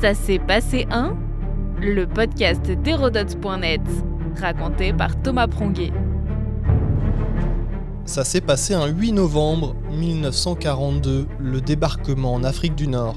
Ça 0.00 0.14
s'est 0.14 0.38
passé 0.38 0.86
un 0.92 1.16
Le 1.80 2.06
podcast 2.06 2.70
d'Hérodote.net, 2.70 3.80
raconté 4.40 4.92
par 4.92 5.20
Thomas 5.20 5.48
Pronguet. 5.48 5.90
Ça 8.04 8.22
s'est 8.22 8.40
passé 8.40 8.74
un 8.74 8.86
8 8.86 9.10
novembre 9.10 9.74
1942, 9.90 11.26
le 11.40 11.60
débarquement 11.60 12.34
en 12.34 12.44
Afrique 12.44 12.76
du 12.76 12.86
Nord. 12.86 13.16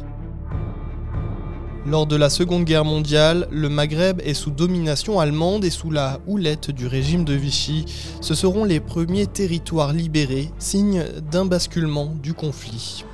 Lors 1.85 2.07
de 2.07 2.15
la 2.15 2.31
Seconde 2.31 2.63
Guerre 2.63 2.85
mondiale, 2.85 3.47
le 3.51 3.69
Maghreb 3.69 4.19
est 4.25 4.33
sous 4.33 4.49
domination 4.49 5.19
allemande 5.19 5.63
et 5.63 5.69
sous 5.69 5.91
la 5.91 6.19
houlette 6.25 6.71
du 6.71 6.87
régime 6.87 7.25
de 7.25 7.33
Vichy. 7.33 7.85
Ce 8.21 8.33
seront 8.33 8.63
les 8.63 8.79
premiers 8.79 9.27
territoires 9.27 9.93
libérés, 9.93 10.49
signe 10.57 11.05
d'un 11.31 11.45
basculement 11.45 12.11
du 12.23 12.33
conflit. 12.33 13.05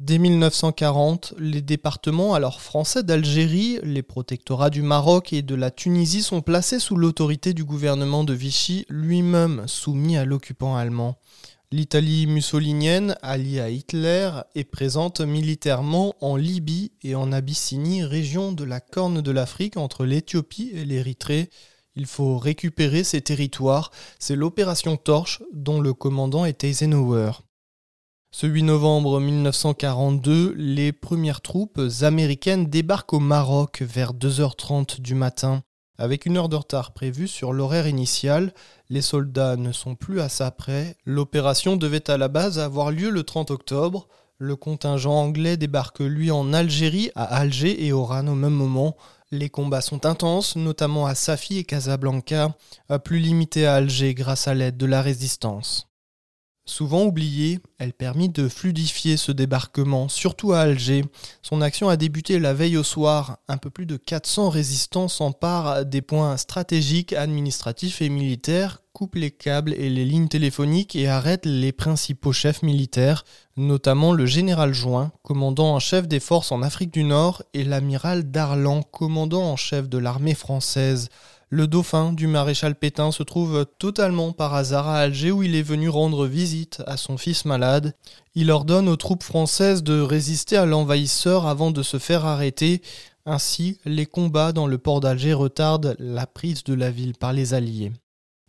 Dès 0.00 0.16
1940, 0.16 1.34
les 1.38 1.60
départements 1.60 2.32
alors 2.32 2.62
français 2.62 3.02
d'Algérie, 3.02 3.78
les 3.82 4.02
protectorats 4.02 4.70
du 4.70 4.80
Maroc 4.80 5.34
et 5.34 5.42
de 5.42 5.54
la 5.54 5.70
Tunisie 5.70 6.22
sont 6.22 6.40
placés 6.40 6.78
sous 6.78 6.96
l'autorité 6.96 7.52
du 7.52 7.64
gouvernement 7.64 8.24
de 8.24 8.32
Vichy, 8.32 8.86
lui-même 8.88 9.64
soumis 9.66 10.16
à 10.16 10.24
l'occupant 10.24 10.74
allemand. 10.74 11.18
L'Italie 11.70 12.26
mussolinienne, 12.26 13.14
alliée 13.20 13.60
à 13.60 13.68
Hitler, 13.68 14.30
est 14.54 14.64
présente 14.64 15.20
militairement 15.20 16.14
en 16.22 16.34
Libye 16.34 16.92
et 17.02 17.14
en 17.14 17.30
Abyssinie, 17.30 18.02
région 18.02 18.52
de 18.52 18.64
la 18.64 18.80
Corne 18.80 19.20
de 19.20 19.30
l'Afrique 19.30 19.76
entre 19.76 20.06
l'Éthiopie 20.06 20.70
et 20.72 20.86
l'Érythrée. 20.86 21.50
Il 21.94 22.06
faut 22.06 22.38
récupérer 22.38 23.04
ces 23.04 23.20
territoires. 23.20 23.90
C'est 24.18 24.34
l'opération 24.34 24.96
Torche 24.96 25.42
dont 25.52 25.78
le 25.82 25.92
commandant 25.92 26.46
est 26.46 26.64
Eisenhower. 26.64 27.32
Ce 28.32 28.46
8 28.46 28.62
novembre 28.62 29.18
1942, 29.18 30.54
les 30.56 30.92
premières 30.92 31.40
troupes 31.40 31.80
américaines 32.02 32.66
débarquent 32.66 33.14
au 33.14 33.18
Maroc 33.18 33.82
vers 33.82 34.14
2h30 34.14 35.00
du 35.00 35.16
matin. 35.16 35.64
Avec 35.98 36.26
une 36.26 36.36
heure 36.36 36.48
de 36.48 36.54
retard 36.54 36.92
prévue 36.92 37.26
sur 37.26 37.52
l'horaire 37.52 37.88
initial, 37.88 38.54
les 38.88 39.02
soldats 39.02 39.56
ne 39.56 39.72
sont 39.72 39.96
plus 39.96 40.20
à 40.20 40.28
ça 40.28 40.52
près. 40.52 40.96
L'opération 41.04 41.76
devait 41.76 42.08
à 42.08 42.16
la 42.16 42.28
base 42.28 42.60
avoir 42.60 42.92
lieu 42.92 43.10
le 43.10 43.24
30 43.24 43.50
octobre. 43.50 44.06
Le 44.38 44.54
contingent 44.54 45.12
anglais 45.12 45.56
débarque 45.56 45.98
lui 45.98 46.30
en 46.30 46.52
Algérie, 46.52 47.10
à 47.16 47.24
Alger 47.24 47.84
et 47.84 47.92
Oran 47.92 48.28
au 48.28 48.36
même 48.36 48.54
moment. 48.54 48.96
Les 49.32 49.50
combats 49.50 49.80
sont 49.80 50.06
intenses, 50.06 50.54
notamment 50.54 51.06
à 51.06 51.16
Safi 51.16 51.58
et 51.58 51.64
Casablanca, 51.64 52.56
plus 53.02 53.18
limités 53.18 53.66
à 53.66 53.74
Alger 53.74 54.14
grâce 54.14 54.46
à 54.46 54.54
l'aide 54.54 54.76
de 54.76 54.86
la 54.86 55.02
résistance. 55.02 55.89
Souvent 56.66 57.04
oubliée, 57.04 57.58
elle 57.78 57.92
permit 57.92 58.28
de 58.28 58.48
fluidifier 58.48 59.16
ce 59.16 59.32
débarquement, 59.32 60.08
surtout 60.08 60.52
à 60.52 60.60
Alger. 60.60 61.04
Son 61.42 61.62
action 61.62 61.88
a 61.88 61.96
débuté 61.96 62.38
la 62.38 62.54
veille 62.54 62.76
au 62.76 62.84
soir. 62.84 63.38
Un 63.48 63.56
peu 63.56 63.70
plus 63.70 63.86
de 63.86 63.96
400 63.96 64.50
résistants 64.50 65.08
s'emparent 65.08 65.84
des 65.84 66.02
points 66.02 66.36
stratégiques, 66.36 67.12
administratifs 67.12 68.02
et 68.02 68.08
militaires, 68.08 68.82
coupent 68.92 69.16
les 69.16 69.30
câbles 69.30 69.72
et 69.74 69.88
les 69.88 70.04
lignes 70.04 70.28
téléphoniques 70.28 70.94
et 70.94 71.08
arrêtent 71.08 71.46
les 71.46 71.72
principaux 71.72 72.32
chefs 72.32 72.62
militaires, 72.62 73.24
notamment 73.56 74.12
le 74.12 74.26
général 74.26 74.72
Join, 74.72 75.10
commandant 75.22 75.74
en 75.74 75.78
chef 75.78 76.06
des 76.06 76.20
forces 76.20 76.52
en 76.52 76.62
Afrique 76.62 76.92
du 76.92 77.04
Nord, 77.04 77.42
et 77.54 77.64
l'amiral 77.64 78.30
Darlan, 78.30 78.82
commandant 78.82 79.44
en 79.44 79.56
chef 79.56 79.88
de 79.88 79.98
l'armée 79.98 80.34
française. 80.34 81.08
Le 81.52 81.66
dauphin 81.66 82.12
du 82.12 82.28
maréchal 82.28 82.76
Pétain 82.76 83.10
se 83.10 83.24
trouve 83.24 83.66
totalement 83.80 84.30
par 84.32 84.54
hasard 84.54 84.86
à 84.88 84.98
Alger 84.98 85.32
où 85.32 85.42
il 85.42 85.56
est 85.56 85.62
venu 85.62 85.88
rendre 85.88 86.28
visite 86.28 86.80
à 86.86 86.96
son 86.96 87.18
fils 87.18 87.44
malade. 87.44 87.96
Il 88.36 88.52
ordonne 88.52 88.88
aux 88.88 88.94
troupes 88.94 89.24
françaises 89.24 89.82
de 89.82 90.00
résister 90.00 90.56
à 90.56 90.64
l'envahisseur 90.64 91.48
avant 91.48 91.72
de 91.72 91.82
se 91.82 91.98
faire 91.98 92.24
arrêter. 92.24 92.82
Ainsi, 93.26 93.80
les 93.84 94.06
combats 94.06 94.52
dans 94.52 94.68
le 94.68 94.78
port 94.78 95.00
d'Alger 95.00 95.32
retardent 95.32 95.96
la 95.98 96.24
prise 96.24 96.62
de 96.62 96.74
la 96.74 96.92
ville 96.92 97.16
par 97.16 97.32
les 97.32 97.52
Alliés. 97.52 97.90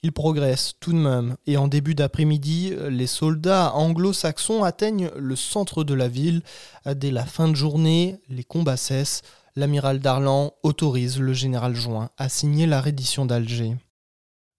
Il 0.04 0.12
progresse 0.12 0.74
tout 0.80 0.94
de 0.94 0.98
même, 0.98 1.38
et 1.48 1.58
en 1.58 1.68
début 1.68 1.96
d'après-midi, 1.96 2.74
les 2.90 3.08
soldats 3.08 3.74
anglo-saxons 3.74 4.64
atteignent 4.64 5.10
le 5.16 5.36
centre 5.36 5.84
de 5.84 5.96
la 5.96 6.08
ville. 6.08 6.44
Dès 6.86 7.12
la 7.12 7.26
fin 7.26 7.48
de 7.48 7.56
journée, 7.56 8.20
les 8.30 8.44
combats 8.44 8.78
cessent 8.78 9.24
l'amiral 9.56 10.00
Darlan 10.00 10.54
autorise 10.64 11.20
le 11.20 11.34
général 11.34 11.76
Join 11.76 12.10
à 12.18 12.30
signer 12.30 12.66
la 12.66 12.82
reddition 12.82 13.26
d'Alger. 13.26 13.76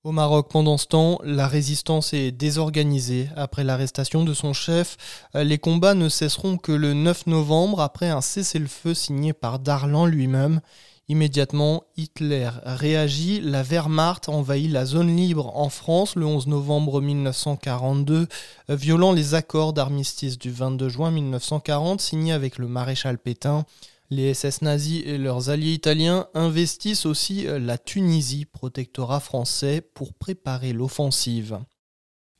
Au 0.05 0.11
Maroc, 0.11 0.49
pendant 0.51 0.79
ce 0.79 0.87
temps, 0.87 1.21
la 1.23 1.47
résistance 1.47 2.13
est 2.13 2.33
désorganisée. 2.33 3.29
Après 3.37 3.63
l'arrestation 3.63 4.25
de 4.25 4.35
son 4.35 4.53
chef, 4.53 4.97
les 5.33 5.59
combats 5.59 5.95
ne 5.95 6.09
cesseront 6.09 6.57
que 6.57 6.73
le 6.73 6.93
9 6.93 7.29
novembre 7.29 7.81
après 7.81 8.09
un 8.09 8.21
cessez-le-feu 8.21 8.95
signé 8.95 9.33
par 9.33 9.61
Darlan 9.61 10.07
lui-même. 10.07 10.61
Immédiatement, 11.07 11.85
Hitler 11.97 12.51
réagit, 12.65 13.41
la 13.41 13.63
Wehrmacht 13.63 14.29
envahit 14.29 14.71
la 14.73 14.87
zone 14.87 15.15
libre 15.15 15.57
en 15.57 15.69
France 15.69 16.17
le 16.17 16.27
11 16.27 16.49
novembre 16.49 17.01
1942, 17.01 18.27
violant 18.71 19.13
les 19.13 19.35
accords 19.35 19.73
d'armistice 19.73 20.37
du 20.39 20.51
22 20.51 20.89
juin 20.89 21.11
1940 21.13 22.01
signés 22.01 22.33
avec 22.33 22.59
le 22.59 22.67
maréchal 22.67 23.19
Pétain. 23.19 23.67
Les 24.15 24.35
SS 24.35 24.61
nazis 24.61 25.03
et 25.07 25.17
leurs 25.17 25.49
alliés 25.49 25.73
italiens 25.73 26.27
investissent 26.35 27.07
aussi 27.07 27.47
euh, 27.47 27.59
la 27.59 27.79
Tunisie, 27.79 28.45
protectorat 28.45 29.21
français, 29.21 29.81
pour 29.81 30.13
préparer 30.13 30.75
l'offensive. 30.75 31.61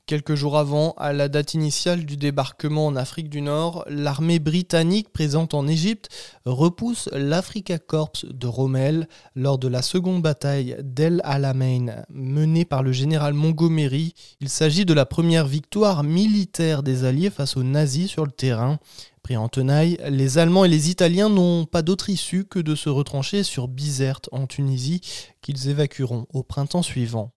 Quelques 0.05 0.35
jours 0.35 0.57
avant, 0.57 0.93
à 0.97 1.13
la 1.13 1.29
date 1.29 1.55
initiale 1.55 2.05
du 2.05 2.15
débarquement 2.15 2.85
en 2.85 2.95
Afrique 2.95 3.29
du 3.29 3.41
Nord, 3.41 3.85
l'armée 3.87 4.37
britannique 4.37 5.11
présente 5.11 5.55
en 5.55 5.65
Égypte 5.65 6.09
repousse 6.45 7.09
l'Africa 7.11 7.79
Corps 7.79 8.11
de 8.23 8.45
Rommel 8.45 9.07
lors 9.33 9.57
de 9.57 9.67
la 9.67 9.81
seconde 9.81 10.21
bataille 10.21 10.75
d'El 10.83 11.21
Alamein 11.23 12.03
menée 12.09 12.65
par 12.65 12.83
le 12.83 12.91
général 12.91 13.33
Montgomery. 13.33 14.13
Il 14.41 14.49
s'agit 14.49 14.85
de 14.85 14.93
la 14.93 15.07
première 15.07 15.47
victoire 15.47 16.03
militaire 16.03 16.83
des 16.83 17.05
Alliés 17.05 17.31
face 17.31 17.57
aux 17.57 17.63
nazis 17.63 18.11
sur 18.11 18.25
le 18.25 18.31
terrain. 18.31 18.77
Pris 19.23 19.37
en 19.37 19.47
tenaille, 19.47 19.97
les 20.09 20.37
Allemands 20.37 20.65
et 20.65 20.69
les 20.69 20.89
Italiens 20.89 21.29
n'ont 21.29 21.63
pas 21.63 21.81
d'autre 21.81 22.09
issue 22.09 22.43
que 22.43 22.59
de 22.59 22.75
se 22.75 22.89
retrancher 22.89 23.43
sur 23.43 23.69
Bizerte 23.69 24.27
en 24.33 24.47
Tunisie, 24.47 24.99
qu'ils 25.41 25.69
évacueront 25.69 26.27
au 26.33 26.43
printemps 26.43 26.81
suivant. 26.81 27.31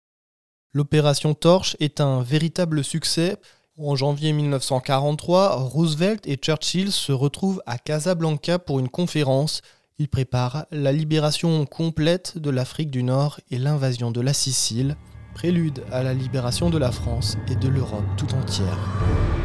L'opération 0.73 1.35
Torche 1.35 1.77
est 1.79 2.01
un 2.01 2.23
véritable 2.23 2.83
succès. 2.83 3.37
En 3.77 3.95
janvier 3.95 4.33
1943, 4.33 5.57
Roosevelt 5.57 6.25
et 6.25 6.37
Churchill 6.37 6.91
se 6.91 7.11
retrouvent 7.11 7.61
à 7.67 7.77
Casablanca 7.77 8.57
pour 8.57 8.79
une 8.79 8.89
conférence. 8.89 9.61
Ils 9.99 10.09
préparent 10.09 10.65
la 10.71 10.91
libération 10.91 11.67
complète 11.67 12.39
de 12.39 12.49
l'Afrique 12.49 12.89
du 12.89 13.03
Nord 13.03 13.39
et 13.51 13.59
l'invasion 13.59 14.09
de 14.09 14.21
la 14.21 14.33
Sicile, 14.33 14.97
prélude 15.35 15.83
à 15.91 16.01
la 16.01 16.15
libération 16.15 16.71
de 16.71 16.79
la 16.79 16.91
France 16.91 17.37
et 17.47 17.55
de 17.55 17.67
l'Europe 17.67 18.05
tout 18.17 18.33
entière. 18.33 19.44